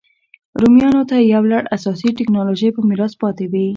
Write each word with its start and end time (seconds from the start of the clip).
رومیانو 0.61 1.01
ته 1.09 1.15
یو 1.33 1.43
لړ 1.51 1.63
اساسي 1.75 2.09
ټکنالوژۍ 2.17 2.69
په 2.73 2.81
میراث 2.87 3.13
پاتې 3.21 3.45
وې 3.51 3.65